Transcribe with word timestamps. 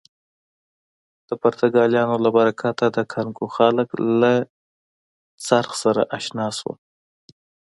د 1.27 1.29
پرتګالیانو 1.41 2.15
له 2.25 2.29
برکته 2.37 2.85
د 2.95 2.97
کانګو 3.11 3.45
خلک 3.55 3.89
له 4.21 4.33
څرخ 5.47 5.69
سره 5.83 6.01
اشنا 6.17 6.47
شول. 6.57 6.77